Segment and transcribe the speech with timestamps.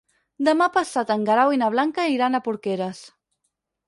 [0.45, 3.03] Demà passat en Guerau i na Blanca iran a Porqueres.